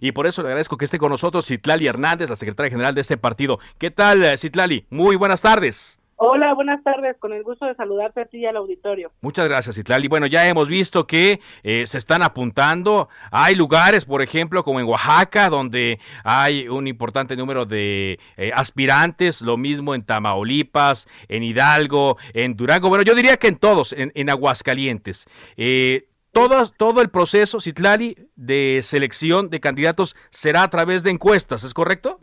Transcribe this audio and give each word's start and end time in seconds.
Y 0.00 0.12
por 0.12 0.26
eso 0.26 0.42
le 0.42 0.48
agradezco 0.48 0.76
que 0.76 0.84
esté 0.84 0.98
con 0.98 1.10
nosotros 1.10 1.46
Citlali 1.46 1.86
Hernández, 1.86 2.30
la 2.30 2.36
secretaria 2.36 2.70
general 2.70 2.94
de 2.94 3.00
este 3.00 3.16
partido. 3.16 3.58
¿Qué 3.78 3.90
tal, 3.90 4.24
eh, 4.24 4.36
Citlali? 4.38 4.86
Muy 4.90 5.16
buenas 5.16 5.42
tardes. 5.42 5.98
Hola, 6.20 6.52
buenas 6.52 6.82
tardes. 6.82 7.16
Con 7.20 7.32
el 7.32 7.44
gusto 7.44 7.64
de 7.66 7.76
saludarte 7.76 8.22
a 8.22 8.24
ti 8.24 8.38
y 8.38 8.46
al 8.46 8.56
auditorio. 8.56 9.12
Muchas 9.20 9.48
gracias, 9.48 9.76
Citlali. 9.76 10.08
Bueno, 10.08 10.26
ya 10.26 10.48
hemos 10.48 10.66
visto 10.66 11.06
que 11.06 11.38
eh, 11.62 11.86
se 11.86 11.96
están 11.96 12.24
apuntando. 12.24 13.08
Hay 13.30 13.54
lugares, 13.54 14.04
por 14.04 14.20
ejemplo, 14.20 14.64
como 14.64 14.80
en 14.80 14.86
Oaxaca, 14.86 15.48
donde 15.48 16.00
hay 16.24 16.66
un 16.66 16.88
importante 16.88 17.36
número 17.36 17.66
de 17.66 18.18
eh, 18.36 18.50
aspirantes. 18.52 19.42
Lo 19.42 19.56
mismo 19.56 19.94
en 19.94 20.02
Tamaulipas, 20.02 21.06
en 21.28 21.44
Hidalgo, 21.44 22.16
en 22.34 22.56
Durango. 22.56 22.88
Bueno, 22.88 23.04
yo 23.04 23.14
diría 23.14 23.36
que 23.36 23.46
en 23.46 23.56
todos, 23.56 23.92
en, 23.92 24.10
en 24.16 24.28
Aguascalientes. 24.28 25.28
Eh, 25.56 26.07
todo, 26.32 26.56
todo 26.76 27.02
el 27.02 27.08
proceso, 27.10 27.60
Citlali, 27.60 28.16
de 28.36 28.80
selección 28.82 29.50
de 29.50 29.60
candidatos 29.60 30.16
será 30.30 30.62
a 30.62 30.70
través 30.70 31.02
de 31.02 31.10
encuestas, 31.10 31.64
¿es 31.64 31.74
correcto? 31.74 32.20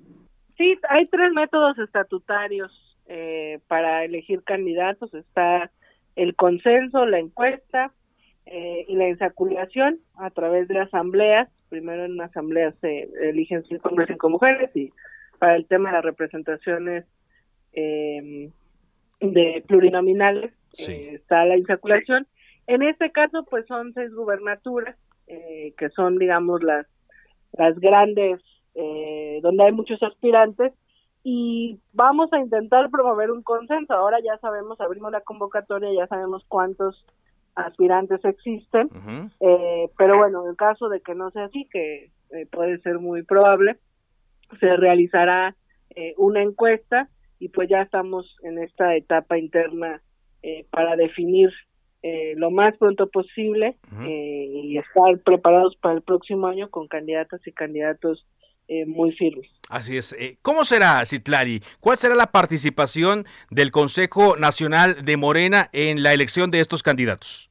Sí, 0.57 0.77
hay 0.89 1.07
tres 1.07 1.33
métodos 1.33 1.77
estatutarios 1.79 2.71
eh, 3.07 3.59
para 3.67 4.05
elegir 4.05 4.43
candidatos. 4.43 5.13
Está 5.13 5.71
el 6.15 6.35
consenso, 6.35 7.05
la 7.05 7.19
encuesta 7.19 7.91
eh, 8.45 8.85
y 8.87 8.95
la 8.95 9.09
insaculación 9.09 9.99
a 10.15 10.29
través 10.29 10.67
de 10.67 10.79
asambleas. 10.79 11.49
Primero 11.69 12.05
en 12.05 12.13
una 12.13 12.25
asamblea 12.25 12.73
se 12.79 13.09
eligen 13.21 13.63
cinco 13.67 13.89
hombres 13.89 14.09
y 14.09 14.13
cinco 14.13 14.29
mujeres 14.29 14.69
y 14.75 14.93
para 15.39 15.55
el 15.55 15.65
tema 15.65 15.89
de 15.89 15.95
las 15.95 16.05
representaciones 16.05 17.05
eh, 17.73 18.49
de 19.19 19.63
plurinominales 19.67 20.53
Sí. 20.77 21.07
está 21.13 21.45
la 21.45 21.57
insaculación 21.57 22.27
en 22.67 22.83
este 22.83 23.11
caso, 23.11 23.45
pues 23.49 23.65
son 23.67 23.93
seis 23.93 24.13
gubernaturas, 24.13 24.95
eh, 25.27 25.73
que 25.77 25.89
son, 25.89 26.17
digamos, 26.17 26.63
las, 26.63 26.87
las 27.53 27.77
grandes, 27.79 28.41
eh, 28.75 29.39
donde 29.41 29.65
hay 29.65 29.71
muchos 29.71 30.01
aspirantes, 30.03 30.73
y 31.23 31.79
vamos 31.93 32.31
a 32.33 32.39
intentar 32.39 32.89
promover 32.91 33.31
un 33.31 33.41
consenso. 33.41 33.93
Ahora 33.93 34.19
ya 34.23 34.37
sabemos, 34.37 34.79
abrimos 34.79 35.11
la 35.11 35.21
convocatoria, 35.21 35.89
ya 35.93 36.07
sabemos 36.07 36.45
cuántos 36.47 37.03
aspirantes 37.55 38.23
existen, 38.25 38.89
eh, 39.39 39.89
pero 39.97 40.17
bueno, 40.17 40.47
en 40.47 40.55
caso 40.55 40.89
de 40.89 40.99
que 41.01 41.15
no 41.15 41.31
sea 41.31 41.45
así, 41.45 41.67
que 41.71 42.11
eh, 42.31 42.45
puede 42.51 42.79
ser 42.79 42.99
muy 42.99 43.23
probable, 43.23 43.77
se 44.59 44.75
realizará 44.75 45.55
eh, 45.95 46.13
una 46.17 46.41
encuesta 46.41 47.09
y 47.39 47.49
pues 47.49 47.69
ya 47.69 47.81
estamos 47.81 48.35
en 48.43 48.59
esta 48.59 48.95
etapa 48.95 49.37
interna 49.37 50.01
eh, 50.43 50.65
para 50.69 50.95
definir 50.95 51.49
eh, 52.07 52.35
lo 52.37 52.51
más 52.51 52.77
pronto 52.77 53.09
posible 53.09 53.77
eh, 54.03 54.47
y 54.53 54.77
estar 54.77 55.17
preparados 55.23 55.75
para 55.77 55.95
el 55.95 56.03
próximo 56.03 56.45
año 56.45 56.69
con 56.69 56.87
candidatas 56.87 57.41
y 57.47 57.51
candidatos 57.51 58.27
eh, 58.67 58.85
muy 58.85 59.11
firmes. 59.13 59.49
Así 59.71 59.97
es. 59.97 60.13
Eh, 60.13 60.37
¿Cómo 60.43 60.65
será, 60.65 61.03
Citlali? 61.07 61.63
¿Cuál 61.79 61.97
será 61.97 62.13
la 62.13 62.27
participación 62.27 63.25
del 63.49 63.71
Consejo 63.71 64.37
Nacional 64.37 65.03
de 65.03 65.17
Morena 65.17 65.71
en 65.73 66.03
la 66.03 66.13
elección 66.13 66.51
de 66.51 66.59
estos 66.59 66.83
candidatos? 66.83 67.49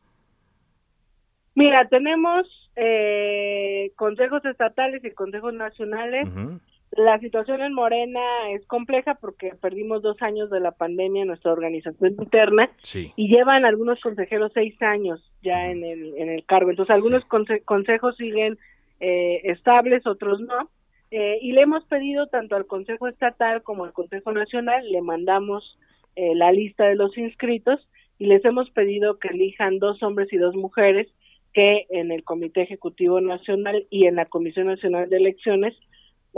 Mira, 1.56 1.88
tenemos 1.88 2.47
eh, 2.76 3.91
consejos 3.97 4.44
estatales 4.44 5.04
y 5.04 5.10
consejos 5.10 5.53
nacionales. 5.53 6.28
Ujú. 6.28 6.60
La 6.97 7.19
situación 7.19 7.60
en 7.62 7.72
Morena 7.75 8.21
es 8.50 8.65
compleja 8.66 9.15
porque 9.15 9.53
perdimos 9.60 10.03
dos 10.03 10.21
años 10.22 10.49
de 10.50 10.60
la 10.60 10.71
pandemia 10.72 11.22
en 11.22 11.28
nuestra 11.28 11.53
organización 11.53 12.15
interna 12.19 12.71
Sí. 12.82 13.12
y 13.16 13.28
llevan 13.28 13.65
algunos 13.65 14.00
consejeros 14.00 14.53
seis 14.55 14.81
años 14.82 15.21
ya 15.43 15.71
en 15.71 15.83
el, 15.84 16.15
en 16.19 16.28
el 16.31 16.44
cargo. 16.44 16.71
Entonces, 16.71 16.94
algunos 16.94 17.25
conse- 17.25 17.65
consejos 17.65 18.16
siguen 18.16 18.59
eh, 19.00 19.41
estables, 19.44 20.06
otros 20.06 20.41
no. 20.41 20.71
Eh, 21.10 21.38
y 21.43 21.53
le 21.53 21.62
hemos 21.62 21.84
pedido 21.84 22.27
tanto 22.28 22.56
al 22.56 22.66
Consejo 22.66 23.09
Estatal 23.09 23.62
como 23.62 23.84
al 23.84 23.93
Consejo 23.93 24.33
Nacional, 24.33 24.91
le 24.91 25.00
mandamos 25.00 25.78
eh, 26.16 26.34
la 26.34 26.50
lista 26.53 26.84
de 26.87 26.94
los 26.97 27.16
inscritos 27.19 27.87
y 28.19 28.27
les 28.27 28.44
hemos 28.44 28.71
pedido 28.71 29.19
que 29.19 29.28
elijan 29.28 29.78
dos 29.78 30.03
hombres 30.03 30.33
y 30.33 30.37
dos 30.38 30.54
mujeres 30.54 31.09
que 31.53 31.87
en 31.91 32.10
el 32.12 32.25
Comité 32.25 32.62
Ejecutivo 32.62 33.21
Nacional 33.21 33.87
y 33.91 34.06
en 34.06 34.16
la 34.16 34.27
Comisión 34.27 34.66
Nacional 34.66 35.09
de 35.09 35.16
Elecciones 35.19 35.75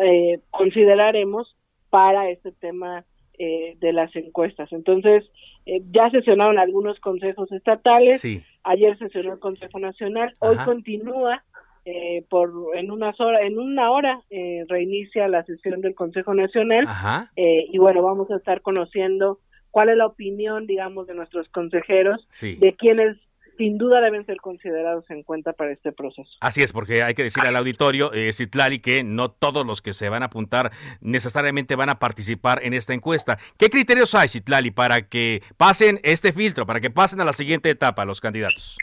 eh, 0.03 0.41
consideraremos 0.51 1.57
para 1.91 2.29
este 2.31 2.53
tema 2.53 3.05
eh, 3.39 3.77
de 3.81 3.93
las 3.93 4.15
encuestas. 4.17 4.73
Entonces, 4.73 5.25
eh, 5.67 5.83
ya 5.91 6.09
sesionaron 6.11 6.59
algunos 6.59 6.99
consejos 7.01 7.51
estatales, 7.53 8.21
Sí. 8.21 8.43
ayer 8.65 8.97
sesionó 8.99 9.35
el 9.35 9.39
Consejo 9.39 9.79
Nacional, 9.79 10.35
hoy 10.39 10.57
continúa 10.65 11.45
eh, 11.85 12.25
por 12.31 12.51
en 12.75 12.91
unas 12.91 13.21
horas, 13.21 13.43
en 13.45 13.59
una 13.59 13.91
hora 13.93 14.21
eh, 14.31 14.65
reinicia 14.69 15.29
la 15.29 15.45
sesión 15.45 15.83
del 15.83 15.95
Consejo 15.95 16.35
Nacional 16.35 16.85
Ajá. 16.89 17.31
eh, 17.37 17.67
y 17.71 17.79
bueno, 17.79 18.03
vamos 18.03 18.29
a 18.31 18.37
estar 18.37 18.61
conociendo 18.63 19.39
cuál 19.71 19.91
es 19.91 19.97
la 19.97 20.07
opinión, 20.07 20.67
digamos, 20.67 21.07
de 21.07 21.15
nuestros 21.15 21.49
consejeros, 21.51 22.27
Sí. 22.31 22.57
de 22.57 22.73
quienes 22.73 23.17
sin 23.57 23.79
duda 23.79 24.01
deben 24.01 24.25
ser 24.27 24.39
considerados 24.39 25.09
en 25.11 25.23
cuenta 25.23 25.53
para 25.53 25.73
este 25.73 25.93
proceso. 25.93 26.31
Así 26.41 26.63
es, 26.63 26.73
porque 26.73 27.03
hay 27.03 27.15
que 27.15 27.23
decirle 27.23 27.49
al 27.49 27.57
auditorio, 27.57 28.13
eh, 28.13 28.33
Citlali, 28.33 28.79
que 28.79 29.03
no 29.03 29.31
todos 29.31 29.67
los 29.67 29.83
que 29.83 29.93
se 29.93 30.09
van 30.09 30.23
a 30.23 30.27
apuntar 30.27 30.71
necesariamente 31.01 31.77
van 31.77 31.89
a 31.89 31.99
participar 31.99 32.61
en 32.63 32.75
esta 32.75 32.95
encuesta. 32.95 33.39
¿Qué 33.59 33.71
criterios 33.71 34.15
hay, 34.15 34.29
Citlali, 34.29 34.71
para 34.71 35.09
que 35.09 35.43
pasen 35.57 36.01
este 36.03 36.33
filtro, 36.33 36.67
para 36.67 36.81
que 36.81 36.91
pasen 36.91 37.21
a 37.21 37.25
la 37.25 37.33
siguiente 37.33 37.71
etapa 37.71 38.05
los 38.05 38.21
candidatos? 38.21 38.79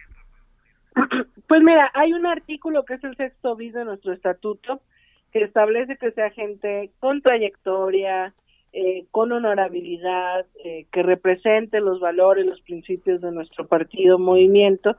Pues 1.45 1.61
mira, 1.61 1.91
hay 1.93 2.13
un 2.13 2.25
artículo 2.25 2.83
que 2.83 2.95
es 2.95 3.03
el 3.03 3.15
sexto 3.15 3.55
bis 3.55 3.73
de 3.73 3.85
nuestro 3.85 4.11
estatuto 4.11 4.81
que 5.31 5.43
establece 5.43 5.97
que 5.97 6.11
sea 6.11 6.29
gente 6.31 6.91
con 6.99 7.21
trayectoria, 7.21 8.33
eh, 8.73 9.05
con 9.11 9.31
honorabilidad, 9.31 10.45
eh, 10.65 10.87
que 10.91 11.03
represente 11.03 11.79
los 11.79 11.99
valores, 11.99 12.45
los 12.45 12.59
principios 12.61 13.21
de 13.21 13.31
nuestro 13.31 13.67
partido, 13.67 14.17
movimiento. 14.17 14.97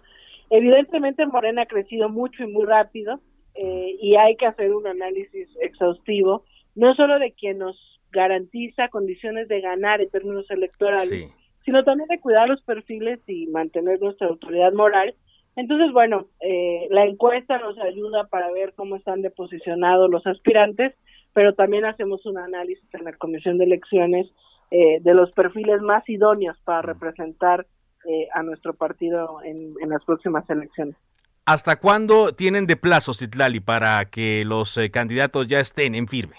Evidentemente 0.48 1.26
Morena 1.26 1.62
ha 1.62 1.66
crecido 1.66 2.08
mucho 2.08 2.44
y 2.44 2.46
muy 2.46 2.64
rápido 2.64 3.18
eh, 3.54 3.96
y 4.00 4.16
hay 4.16 4.36
que 4.36 4.46
hacer 4.46 4.72
un 4.72 4.86
análisis 4.86 5.48
exhaustivo, 5.60 6.44
no 6.76 6.94
solo 6.94 7.18
de 7.18 7.32
quien 7.32 7.58
nos 7.58 7.76
garantiza 8.12 8.88
condiciones 8.88 9.48
de 9.48 9.60
ganar 9.60 10.00
en 10.00 10.08
términos 10.08 10.48
electorales, 10.50 11.08
Sí. 11.08 11.26
sino 11.64 11.82
también 11.82 12.08
de 12.08 12.20
cuidar 12.20 12.48
los 12.48 12.62
perfiles 12.62 13.18
y 13.26 13.46
mantener 13.48 14.00
nuestra 14.00 14.28
autoridad 14.28 14.72
moral. 14.72 15.14
Entonces, 15.56 15.92
bueno, 15.92 16.26
eh, 16.40 16.86
la 16.90 17.04
encuesta 17.06 17.58
nos 17.58 17.78
ayuda 17.78 18.28
para 18.28 18.52
ver 18.52 18.72
cómo 18.74 18.96
están 18.96 19.22
deposicionados 19.22 20.10
los 20.10 20.26
aspirantes, 20.26 20.94
pero 21.34 21.54
también 21.54 21.84
hacemos 21.84 22.24
un 22.24 22.38
análisis 22.38 22.88
en 22.94 23.04
la 23.04 23.12
Comisión 23.12 23.58
de 23.58 23.64
Elecciones 23.64 24.26
eh, 24.70 25.00
de 25.00 25.14
los 25.14 25.30
perfiles 25.32 25.82
más 25.82 26.08
idóneos 26.08 26.56
para 26.64 26.80
representar 26.80 27.66
eh, 28.06 28.28
a 28.32 28.42
nuestro 28.42 28.72
partido 28.74 29.42
en, 29.44 29.74
en 29.82 29.90
las 29.90 30.02
próximas 30.04 30.48
elecciones. 30.48 30.96
¿Hasta 31.44 31.76
cuándo 31.76 32.32
tienen 32.34 32.66
de 32.66 32.76
plazo, 32.76 33.12
Citlali, 33.12 33.60
para 33.60 34.06
que 34.06 34.44
los 34.46 34.78
eh, 34.78 34.90
candidatos 34.90 35.46
ya 35.46 35.60
estén 35.60 35.94
en 35.94 36.08
firme? 36.08 36.36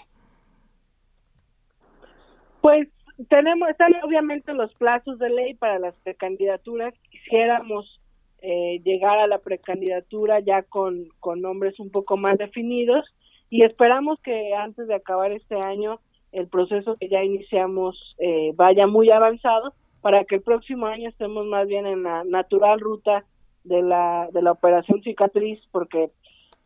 Pues 2.60 2.88
tenemos, 3.28 3.68
están 3.68 3.92
obviamente 4.02 4.52
los 4.52 4.74
plazos 4.74 5.18
de 5.18 5.30
ley 5.30 5.54
para 5.54 5.78
las 5.78 5.94
precandidaturas. 6.02 6.92
Quisiéramos 7.10 8.00
eh, 8.42 8.80
llegar 8.84 9.18
a 9.18 9.26
la 9.26 9.38
precandidatura 9.38 10.40
ya 10.40 10.62
con, 10.62 11.08
con 11.20 11.40
nombres 11.40 11.78
un 11.78 11.90
poco 11.90 12.16
más 12.16 12.36
definidos 12.38 13.04
y 13.50 13.64
esperamos 13.64 14.20
que 14.20 14.54
antes 14.54 14.88
de 14.88 14.94
acabar 14.94 15.32
este 15.32 15.56
año 15.56 16.00
el 16.32 16.48
proceso 16.48 16.96
que 16.96 17.08
ya 17.08 17.22
iniciamos 17.22 18.16
eh, 18.18 18.52
vaya 18.54 18.86
muy 18.86 19.10
avanzado 19.10 19.72
para 20.00 20.24
que 20.24 20.36
el 20.36 20.42
próximo 20.42 20.86
año 20.86 21.08
estemos 21.08 21.46
más 21.46 21.66
bien 21.66 21.86
en 21.86 22.02
la 22.02 22.24
natural 22.24 22.80
ruta 22.80 23.24
de 23.64 23.82
la, 23.82 24.28
de 24.32 24.42
la 24.42 24.52
operación 24.52 25.02
cicatriz, 25.02 25.60
porque 25.72 26.10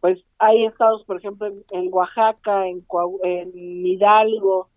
pues 0.01 0.19
hay 0.39 0.65
estados, 0.65 1.05
por 1.05 1.19
ejemplo, 1.19 1.47
en, 1.47 1.63
en 1.71 1.89
Oaxaca, 1.93 2.67
en, 2.69 2.85
en 3.23 3.87
Hidalgo, 3.87 4.69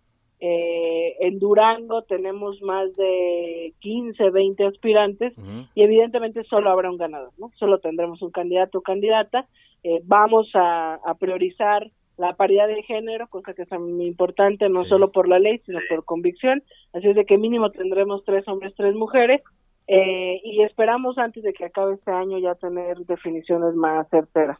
Eh, 0.46 1.16
en 1.20 1.38
Durango 1.38 2.02
tenemos 2.02 2.60
más 2.60 2.94
de 2.96 3.72
15, 3.78 4.28
20 4.28 4.66
aspirantes 4.66 5.32
y 5.74 5.82
evidentemente 5.82 6.44
solo 6.44 6.70
habrá 6.70 6.90
un 6.90 6.98
ganador, 6.98 7.30
¿no? 7.38 7.50
Solo 7.54 7.78
tendremos 7.78 8.20
un 8.20 8.30
candidato 8.30 8.78
o 8.78 8.82
candidata. 8.82 9.46
Eh, 9.84 10.00
vamos 10.04 10.50
a, 10.54 10.98
priorizar 11.20 11.88
la 12.16 12.34
paridad 12.34 12.66
de 12.66 12.82
género, 12.82 13.28
cosa 13.28 13.54
que 13.54 13.62
es 13.62 13.70
muy 13.70 14.06
importante, 14.06 14.68
no 14.68 14.84
solo 14.84 15.12
por 15.12 15.28
la 15.28 15.38
ley, 15.38 15.60
sino 15.64 15.78
por 15.88 16.04
convicción. 16.04 16.62
Así 16.92 17.08
es 17.08 17.14
de 17.14 17.24
que 17.24 17.38
mínimo 17.38 17.70
tendremos 17.70 18.24
tres 18.24 18.46
hombres, 18.48 18.74
tres 18.76 18.94
mujeres. 18.94 19.42
Eh, 19.86 20.40
y 20.42 20.62
esperamos 20.62 21.18
antes 21.18 21.42
de 21.42 21.52
que 21.52 21.66
acabe 21.66 21.94
este 21.94 22.10
año 22.10 22.38
ya 22.38 22.54
tener 22.54 22.98
definiciones 22.98 23.74
más 23.74 24.08
certeras. 24.08 24.58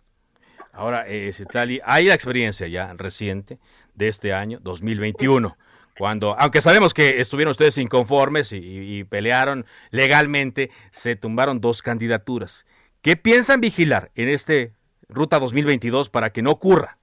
Ahora, 0.72 1.08
eh, 1.08 1.32
Citali, 1.32 1.80
hay 1.84 2.06
la 2.06 2.14
experiencia 2.14 2.68
ya 2.68 2.92
reciente 2.94 3.58
de 3.94 4.08
este 4.08 4.32
año, 4.32 4.58
2021 4.60 5.56
cuando, 5.96 6.36
aunque 6.38 6.60
sabemos 6.60 6.92
que 6.92 7.20
estuvieron 7.20 7.52
ustedes 7.52 7.78
inconformes 7.78 8.52
y, 8.52 9.04
pelearon 9.04 9.64
legalmente, 9.90 10.70
se 10.90 11.14
tumbaron 11.16 11.60
dos 11.60 11.82
candidaturas. 11.82 12.66
¿Qué 13.00 13.16
piensan 13.16 13.60
vigilar 13.60 14.10
en 14.14 14.28
este 14.28 14.72
Ruta 15.08 15.38
2022 15.38 16.10
para 16.10 16.30
que 16.30 16.42
no 16.42 16.50
ocurra? 16.50 16.98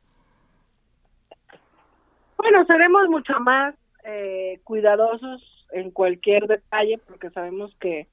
Bueno, 2.37 2.65
seremos 2.65 3.07
mucho 3.09 3.39
más 3.39 3.75
eh, 4.03 4.59
cuidadosos 4.63 5.41
en 5.71 5.91
cualquier 5.91 6.47
detalle 6.47 6.99
porque 7.07 7.29
sabemos 7.29 7.75
que 7.79 8.07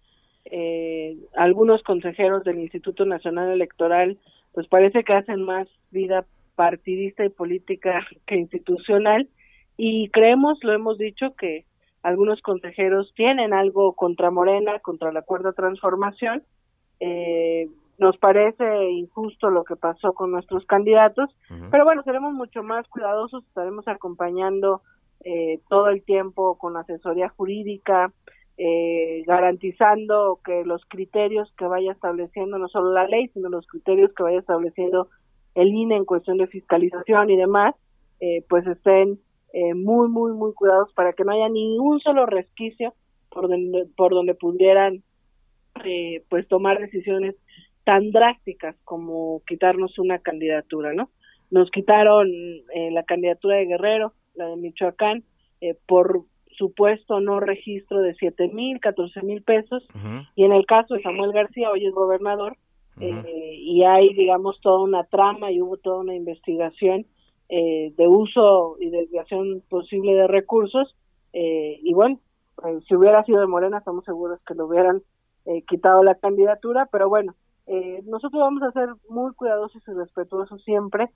eh, 0.44 1.16
algunos 1.34 1.82
consejeros 1.82 2.44
del 2.44 2.58
Instituto 2.58 3.04
Nacional 3.04 3.50
Electoral 3.50 4.18
pues 4.52 4.66
parece 4.68 5.04
que 5.04 5.12
hacen 5.12 5.42
más 5.42 5.68
vida 5.90 6.24
partidista 6.54 7.24
y 7.24 7.28
política 7.28 8.06
que 8.26 8.36
institucional 8.36 9.28
y 9.76 10.08
creemos, 10.10 10.58
lo 10.62 10.72
hemos 10.72 10.98
dicho, 10.98 11.34
que 11.36 11.64
algunos 12.02 12.42
consejeros 12.42 13.12
tienen 13.14 13.54
algo 13.54 13.92
contra 13.92 14.30
Morena, 14.30 14.80
contra 14.80 15.12
la 15.12 15.22
cuarta 15.22 15.52
transformación. 15.52 16.42
Eh, 17.00 17.68
nos 17.98 18.16
parece 18.18 18.90
injusto 18.90 19.50
lo 19.50 19.64
que 19.64 19.76
pasó 19.76 20.12
con 20.12 20.30
nuestros 20.30 20.64
candidatos, 20.66 21.34
pero 21.70 21.84
bueno, 21.84 22.02
seremos 22.04 22.32
mucho 22.32 22.62
más 22.62 22.86
cuidadosos, 22.88 23.44
estaremos 23.44 23.86
acompañando 23.88 24.82
eh, 25.24 25.60
todo 25.68 25.88
el 25.88 26.02
tiempo 26.04 26.56
con 26.58 26.76
asesoría 26.76 27.28
jurídica, 27.28 28.12
eh, 28.56 29.22
garantizando 29.26 30.40
que 30.44 30.64
los 30.64 30.84
criterios 30.86 31.52
que 31.56 31.66
vaya 31.66 31.92
estableciendo, 31.92 32.58
no 32.58 32.68
solo 32.68 32.92
la 32.92 33.06
ley, 33.06 33.28
sino 33.28 33.48
los 33.48 33.66
criterios 33.66 34.12
que 34.14 34.22
vaya 34.22 34.38
estableciendo 34.38 35.08
el 35.54 35.68
INE 35.68 35.96
en 35.96 36.04
cuestión 36.04 36.38
de 36.38 36.46
fiscalización 36.46 37.30
y 37.30 37.36
demás, 37.36 37.74
eh, 38.20 38.44
pues 38.48 38.66
estén 38.66 39.18
eh, 39.52 39.74
muy, 39.74 40.08
muy, 40.08 40.32
muy 40.32 40.52
cuidados 40.54 40.92
para 40.94 41.12
que 41.12 41.24
no 41.24 41.32
haya 41.32 41.48
ni 41.48 41.78
un 41.78 42.00
solo 42.00 42.26
resquicio 42.26 42.94
por 43.30 43.48
donde, 43.48 43.86
por 43.96 44.12
donde 44.12 44.34
pudieran 44.34 45.02
eh, 45.84 46.22
pues 46.28 46.46
tomar 46.48 46.78
decisiones 46.78 47.36
tan 47.88 48.10
drásticas 48.10 48.76
como 48.84 49.40
quitarnos 49.46 49.98
una 49.98 50.18
candidatura, 50.18 50.92
¿no? 50.92 51.08
Nos 51.50 51.70
quitaron 51.70 52.28
eh, 52.28 52.90
la 52.92 53.02
candidatura 53.04 53.56
de 53.56 53.64
Guerrero, 53.64 54.12
la 54.34 54.48
de 54.48 54.56
Michoacán, 54.56 55.24
por 55.86 56.24
supuesto 56.50 57.18
no 57.20 57.40
registro 57.40 58.02
de 58.02 58.14
siete 58.14 58.48
mil, 58.48 58.78
catorce 58.78 59.22
mil 59.22 59.42
pesos, 59.42 59.82
y 60.36 60.44
en 60.44 60.52
el 60.52 60.66
caso 60.66 60.94
de 60.94 61.02
Samuel 61.02 61.32
García, 61.32 61.70
hoy 61.70 61.86
es 61.86 61.94
gobernador, 61.94 62.58
y 63.00 63.82
hay, 63.84 64.12
digamos, 64.14 64.60
toda 64.60 64.80
una 64.84 65.04
trama 65.04 65.50
y 65.50 65.62
hubo 65.62 65.78
toda 65.78 66.00
una 66.00 66.14
investigación 66.14 67.06
eh, 67.50 67.94
de 67.96 68.06
uso 68.06 68.76
y 68.78 68.90
desviación 68.90 69.62
posible 69.70 70.12
de 70.12 70.26
recursos 70.26 70.94
eh, 71.32 71.80
y 71.82 71.94
bueno 71.94 72.20
pues, 72.56 72.84
si 72.86 72.94
hubiera 72.94 73.24
sido 73.24 73.40
de 73.40 73.46
Morena 73.46 73.78
estamos 73.78 74.04
seguros 74.04 74.38
que 74.46 74.52
lo 74.52 74.66
hubieran 74.66 75.00
eh, 75.46 75.62
quitado 75.62 76.02
la 76.02 76.14
candidatura 76.16 76.90
pero 76.92 77.08
bueno 77.08 77.34
nosotros 78.04 78.40
vamos 78.40 78.62
a 78.62 78.72
ser 78.72 78.88
muy 79.08 79.34
cuidadosos 79.34 79.82
y 79.86 79.92
respetuosos 79.92 80.62
siempre 80.64 81.10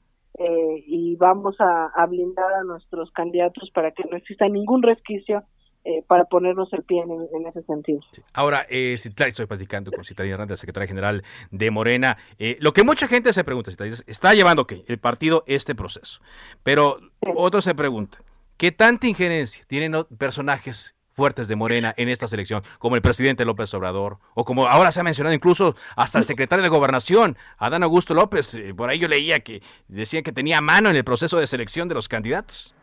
y 0.86 1.16
vamos 1.16 1.56
a, 1.60 2.06
blindar 2.06 2.52
a 2.52 2.64
nuestros 2.64 3.10
candidatos 3.12 3.70
para 3.72 3.92
que 3.92 4.04
no 4.10 4.16
exista 4.16 4.48
ningún 4.48 4.82
resquicio 4.82 5.44
eh, 5.84 6.04
para 6.06 6.26
ponernos 6.26 6.72
el 6.74 6.84
pie 6.84 7.02
en, 7.02 7.46
ese 7.48 7.60
sentido. 7.64 7.98
Ahora, 8.32 8.64
eh, 8.70 8.92
estoy 8.94 9.46
platicando 9.46 9.90
con 9.90 10.04
Citlali 10.04 10.30
Hernández, 10.30 10.60
secretaria 10.60 10.86
general 10.86 11.24
de 11.50 11.72
Morena. 11.72 12.16
Eh, 12.38 12.56
lo 12.60 12.72
que 12.72 12.84
mucha 12.84 13.08
gente 13.08 13.32
se 13.32 13.42
pregunta, 13.42 13.72
está 14.06 14.32
llevando 14.32 14.64
¿qué? 14.64 14.84
el 14.86 15.00
partido 15.00 15.42
este 15.48 15.74
proceso, 15.74 16.20
pero 16.62 16.98
otros 17.34 17.64
se 17.64 17.74
preguntan, 17.74 18.22
¿qué 18.58 18.70
tanta 18.70 19.08
injerencia 19.08 19.64
tienen 19.66 20.04
personajes 20.18 20.94
fuertes 21.12 21.48
de 21.48 21.56
Morena 21.56 21.94
en 21.96 22.08
esta 22.08 22.26
selección, 22.26 22.62
como 22.78 22.96
el 22.96 23.02
presidente 23.02 23.44
López 23.44 23.72
Obrador, 23.74 24.18
o 24.34 24.44
como 24.44 24.66
ahora 24.66 24.92
se 24.92 25.00
ha 25.00 25.04
mencionado 25.04 25.34
incluso 25.34 25.74
hasta 25.96 26.18
el 26.18 26.24
secretario 26.24 26.62
de 26.62 26.68
Gobernación, 26.68 27.36
Adán 27.58 27.82
Augusto 27.82 28.14
López, 28.14 28.54
eh, 28.54 28.74
por 28.74 28.90
ahí 28.90 28.98
yo 28.98 29.08
leía 29.08 29.40
que 29.40 29.62
decía 29.88 30.22
que 30.22 30.32
tenía 30.32 30.60
mano 30.60 30.90
en 30.90 30.96
el 30.96 31.04
proceso 31.04 31.38
de 31.38 31.46
selección 31.46 31.88
de 31.88 31.94
los 31.94 32.08
candidatos. 32.08 32.74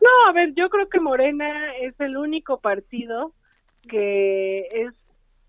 No, 0.00 0.28
a 0.28 0.32
ver, 0.32 0.54
yo 0.54 0.68
creo 0.68 0.88
que 0.88 1.00
Morena 1.00 1.74
es 1.78 1.98
el 2.00 2.16
único 2.16 2.60
partido 2.60 3.32
que 3.88 4.60
es 4.72 4.94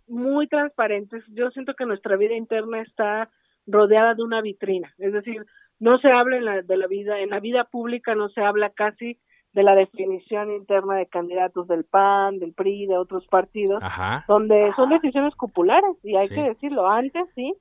muy 0.08 0.48
transparente. 0.48 1.22
Yo 1.30 1.52
siento 1.52 1.74
que 1.76 1.86
nuestra 1.86 2.16
vida 2.16 2.36
interna 2.36 2.82
está 2.82 3.30
rodeada 3.68 4.16
de 4.16 4.24
una 4.24 4.42
vitrina, 4.42 4.94
es 4.98 5.12
decir, 5.12 5.46
no 5.80 6.00
se 6.00 6.10
habla 6.10 6.38
en 6.38 6.46
la, 6.46 6.62
de 6.62 6.78
la 6.78 6.88
vida, 6.88 7.20
en 7.20 7.30
la 7.30 7.40
vida 7.40 7.66
pública 7.66 8.16
no 8.16 8.30
se 8.30 8.42
habla 8.42 8.72
casi 8.72 9.20
de 9.58 9.64
la 9.64 9.74
definición 9.74 10.52
interna 10.52 10.98
de 10.98 11.08
candidatos 11.08 11.68
del 11.68 11.84
PAN, 11.84 12.38
del 12.38 12.54
PRI, 12.54 12.86
de 12.86 12.96
otros 12.96 13.26
partidos, 13.26 13.82
donde 14.28 14.72
son 14.76 14.92
decisiones 14.92 15.34
populares 15.34 15.96
y 16.04 16.16
hay 16.16 16.30
que 16.30 16.44
decirlo, 16.44 16.88
antes 16.88 17.24
sí, 17.34 17.56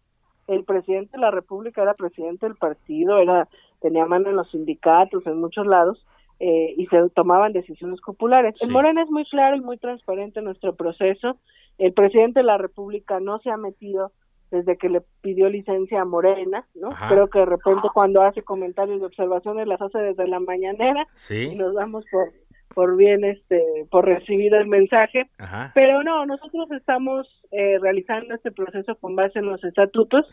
el 0.46 0.64
presidente 0.64 1.12
de 1.12 1.22
la 1.22 1.30
República 1.30 1.80
era 1.80 1.94
presidente 1.94 2.44
del 2.44 2.56
partido, 2.56 3.16
era 3.16 3.48
tenía 3.80 4.04
mano 4.04 4.28
en 4.28 4.36
los 4.36 4.50
sindicatos, 4.50 5.26
en 5.26 5.40
muchos 5.40 5.66
lados, 5.66 6.04
eh, 6.38 6.74
y 6.76 6.86
se 6.88 7.08
tomaban 7.14 7.54
decisiones 7.54 7.98
populares. 8.02 8.60
En 8.60 8.72
Morena 8.72 9.00
es 9.00 9.10
muy 9.10 9.24
claro 9.24 9.56
y 9.56 9.62
muy 9.62 9.78
transparente 9.78 10.42
nuestro 10.42 10.74
proceso. 10.74 11.38
El 11.78 11.94
presidente 11.94 12.40
de 12.40 12.44
la 12.44 12.58
República 12.58 13.20
no 13.20 13.38
se 13.38 13.48
ha 13.48 13.56
metido 13.56 14.12
desde 14.50 14.76
que 14.76 14.88
le 14.88 15.02
pidió 15.22 15.48
licencia 15.48 16.00
a 16.00 16.04
Morena, 16.04 16.66
¿no? 16.74 16.90
Creo 17.08 17.28
que 17.28 17.40
de 17.40 17.46
repente 17.46 17.88
cuando 17.92 18.22
hace 18.22 18.42
comentarios 18.42 19.00
de 19.00 19.06
observaciones 19.06 19.66
las 19.66 19.80
hace 19.80 19.98
desde 19.98 20.26
la 20.28 20.40
mañanera 20.40 21.06
y 21.30 21.56
nos 21.56 21.74
damos 21.74 22.04
por 22.10 22.32
por 22.74 22.94
bien 22.96 23.24
este 23.24 23.86
por 23.90 24.04
recibir 24.04 24.52
el 24.54 24.66
mensaje. 24.66 25.30
Pero 25.74 26.02
no 26.02 26.26
nosotros 26.26 26.70
estamos 26.72 27.26
eh, 27.50 27.78
realizando 27.80 28.34
este 28.34 28.52
proceso 28.52 28.96
con 28.96 29.16
base 29.16 29.38
en 29.38 29.46
los 29.46 29.64
estatutos 29.64 30.26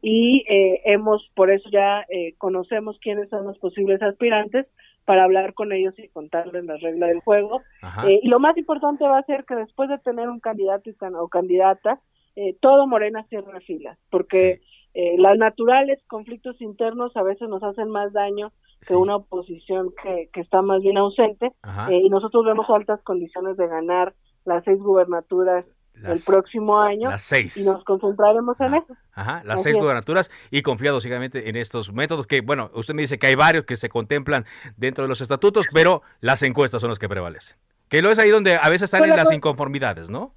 y 0.00 0.44
eh, 0.48 0.80
hemos 0.86 1.30
por 1.34 1.50
eso 1.50 1.68
ya 1.70 2.06
eh, 2.08 2.34
conocemos 2.38 2.98
quiénes 3.02 3.28
son 3.28 3.46
los 3.46 3.58
posibles 3.58 4.00
aspirantes 4.02 4.66
para 5.04 5.24
hablar 5.24 5.54
con 5.54 5.72
ellos 5.72 5.92
y 5.98 6.08
contarles 6.08 6.64
las 6.64 6.80
reglas 6.80 7.08
del 7.08 7.20
juego. 7.20 7.62
Eh, 8.06 8.20
y 8.22 8.28
lo 8.28 8.38
más 8.38 8.56
importante 8.56 9.04
va 9.04 9.18
a 9.18 9.24
ser 9.24 9.44
que 9.44 9.56
después 9.56 9.88
de 9.88 9.98
tener 9.98 10.28
un 10.28 10.40
candidato 10.40 10.88
o 11.18 11.28
candidata, 11.28 12.00
eh, 12.36 12.56
todo 12.60 12.86
Morena 12.86 13.24
cierre 13.28 13.60
filas, 13.60 13.98
porque 14.10 14.60
eh, 14.94 15.16
las 15.18 15.36
naturales 15.38 16.00
conflictos 16.06 16.60
internos 16.60 17.16
a 17.16 17.22
veces 17.22 17.48
nos 17.48 17.62
hacen 17.62 17.88
más 17.90 18.12
daño 18.12 18.52
que 18.86 18.94
una 18.96 19.16
oposición 19.16 19.92
que, 20.02 20.30
que 20.32 20.40
está 20.40 20.62
más 20.62 20.80
bien 20.80 20.96
ausente, 20.96 21.52
y 21.90 22.08
nosotros 22.08 22.46
vemos 22.46 22.66
altas 22.70 23.02
condiciones 23.02 23.58
de 23.58 23.66
ganar 23.66 24.14
las 24.46 24.64
seis 24.64 24.78
gubernaturas 24.78 25.66
el 26.02 26.18
próximo 26.26 26.80
año 26.80 27.10
las 27.10 27.22
seis. 27.22 27.56
y 27.56 27.64
nos 27.64 27.84
concentraremos 27.84 28.58
en 28.60 28.74
eso. 28.74 28.96
Ajá, 29.12 29.42
las 29.44 29.62
seis 29.62 29.76
gubernaturas 29.76 30.30
y 30.50 30.62
confiado 30.62 31.00
ciegamente 31.00 31.48
en 31.48 31.56
estos 31.56 31.92
métodos 31.92 32.26
que, 32.26 32.40
bueno, 32.40 32.70
usted 32.74 32.94
me 32.94 33.02
dice 33.02 33.18
que 33.18 33.26
hay 33.26 33.34
varios 33.34 33.64
que 33.64 33.76
se 33.76 33.88
contemplan 33.88 34.44
dentro 34.76 35.04
de 35.04 35.08
los 35.08 35.20
estatutos, 35.20 35.66
pero 35.72 36.02
las 36.20 36.42
encuestas 36.42 36.80
son 36.80 36.90
las 36.90 36.98
que 36.98 37.08
prevalecen. 37.08 37.56
Que 37.88 38.02
lo 38.02 38.10
es 38.10 38.18
ahí 38.18 38.30
donde 38.30 38.56
a 38.56 38.68
veces 38.70 38.90
salen 38.90 39.10
las 39.10 39.32
inconformidades, 39.32 40.10
¿no? 40.10 40.34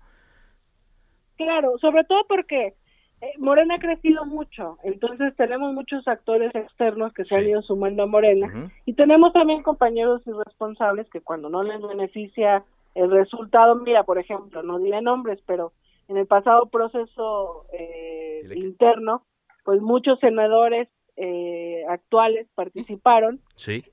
Claro, 1.44 1.78
sobre 1.80 2.04
todo 2.06 2.26
porque 2.28 2.74
eh, 3.22 3.32
Morena 3.38 3.76
ha 3.76 3.80
crecido 3.80 4.26
mucho, 4.26 4.78
entonces 4.84 5.36
tenemos 5.36 5.74
muchos 5.74 6.08
actores 6.08 6.54
externos 6.56 7.14
que 7.14 7.26
se 7.26 7.36
han 7.36 7.48
ido 7.48 7.62
sumando 7.62 8.04
a 8.04 8.08
Morena 8.08 8.72
y 8.86 8.94
tenemos 8.94 9.34
también 9.34 9.64
compañeros 9.64 10.22
irresponsables 10.26 11.10
que 11.10 11.22
cuando 11.22 11.50
no 11.50 11.64
les 11.64 11.82
beneficia 11.82 12.64
el 12.96 13.12
resultado, 13.12 13.76
mira, 13.76 14.04
por 14.04 14.20
ejemplo, 14.20 14.64
no 14.64 14.80
diré 14.80 15.02
nombres, 15.02 15.40
pero 15.46 15.74
en 16.08 16.18
el 16.18 16.28
pasado 16.28 16.68
proceso 16.68 17.66
eh, 17.74 18.42
interno, 18.56 19.24
pues 19.64 19.82
muchos 19.82 20.20
senadores 20.20 20.90
eh, 21.16 21.84
actuales 21.90 22.48
participaron, 22.56 23.40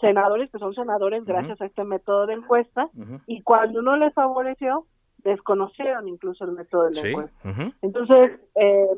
senadores 0.00 0.50
que 0.50 0.59
son 0.59 0.75
senadores 0.75 1.25
gracias 1.25 1.61
a 1.61 1.66
este 1.66 1.85
método 1.85 2.26
de 2.26 2.35
encuesta, 2.35 2.88
y 3.26 3.42
cuando 3.42 3.83
no 3.83 3.97
les 3.97 4.12
favoreció, 4.14 4.87
desconocieron 5.25 6.09
incluso 6.09 6.45
el 6.45 6.53
método 6.53 6.85
de 6.85 6.95
la 6.95 7.09
encuesta. 7.09 7.73
Entonces, 7.83 8.41
eh, 8.55 8.89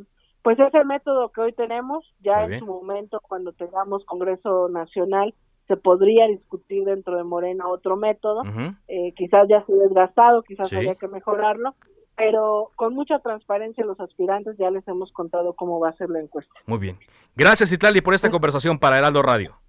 pues 0.43 0.59
ese 0.59 0.85
método 0.85 1.31
que 1.31 1.41
hoy 1.41 1.53
tenemos, 1.53 2.05
ya 2.21 2.45
en 2.45 2.59
su 2.59 2.67
momento, 2.67 3.21
cuando 3.21 3.53
tengamos 3.53 4.05
Congreso 4.05 4.69
Nacional, 4.69 5.35
se 5.69 5.77
podría 5.77 6.27
discutir 6.27 6.85
dentro 6.85 7.17
de 7.17 7.25
Morena 7.25 7.69
otro 7.69 7.97
método, 7.97 8.43
eh, 8.89 9.13
quizás 9.17 9.49
ya 9.49 9.65
se 9.65 9.73
desgastado, 9.73 10.43
quizás 10.43 10.67
haya 10.67 10.79
habría 10.79 10.95
que 10.97 11.09
mejorarlo, 11.09 11.75
pero 12.17 12.71
con 12.77 12.95
mucha 12.95 13.21
transparencia 13.21 13.85
los 13.85 13.99
aspirantes 14.01 14.57
ya 14.59 14.71
les 14.71 14.87
hemos 14.89 15.13
contado 15.13 15.55
cómo 15.55 15.79
va 15.79 15.91
a 15.91 15.97
ser 15.97 16.11
la 16.11 16.21
encuesta. 16.21 16.53
Muy 16.67 16.79
bien. 16.79 16.99
Gracias, 17.37 17.73
Itlali, 17.73 18.01
por 18.01 18.15
esta 18.15 18.31
conversación 18.31 18.79
para 18.79 18.99
Heraldo 18.99 19.23
Radio. 19.23 19.62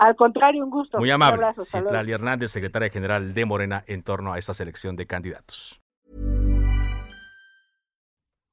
Al 0.00 0.16
contrario, 0.16 0.64
un 0.64 0.70
gusto. 0.70 0.98
Muy 0.98 1.10
amable. 1.10 1.46
Citlali 1.62 2.12
Hernández, 2.12 2.50
secretaria 2.50 2.88
general 2.88 3.34
de 3.34 3.44
Morena, 3.44 3.84
en 3.86 4.02
torno 4.02 4.32
a 4.32 4.38
esa 4.38 4.54
selección 4.54 4.96
de 4.96 5.06
candidatos. 5.06 5.78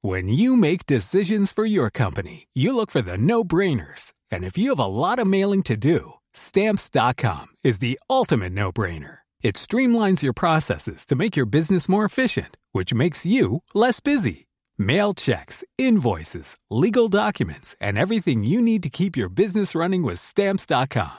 When 0.02 0.28
you 0.28 0.56
make 0.56 0.86
decisions 0.86 1.50
for 1.50 1.64
your 1.64 1.90
company, 1.90 2.46
you 2.54 2.74
look 2.74 2.90
for 2.90 3.00
the 3.02 3.16
no-brainers. 3.16 4.12
And 4.30 4.44
if 4.44 4.56
you 4.58 4.68
have 4.68 4.78
a 4.78 4.86
lot 4.86 5.18
of 5.18 5.26
mailing 5.26 5.62
to 5.64 5.76
do, 5.76 6.18
stamps.com 6.34 7.46
is 7.64 7.78
the 7.78 7.98
ultimate 8.08 8.52
no-brainer. 8.52 9.20
It 9.42 9.56
streamlines 9.56 10.22
your 10.22 10.34
processes 10.34 11.06
to 11.06 11.16
make 11.16 11.34
your 11.34 11.46
business 11.46 11.88
more 11.88 12.04
efficient, 12.04 12.58
which 12.72 12.92
makes 12.92 13.24
you 13.24 13.62
less 13.74 14.00
busy. 14.00 14.46
Mail 14.76 15.14
checks, 15.14 15.64
invoices, 15.78 16.56
legal 16.70 17.08
documents, 17.08 17.74
and 17.80 17.96
everything 17.96 18.44
you 18.44 18.60
need 18.60 18.82
to 18.82 18.90
keep 18.90 19.16
your 19.16 19.30
business 19.30 19.74
running 19.74 20.02
with 20.02 20.18
stamps.com. 20.18 21.18